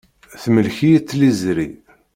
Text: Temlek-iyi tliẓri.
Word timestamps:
Temlek-iyi 0.41 0.99
tliẓri. 1.07 1.67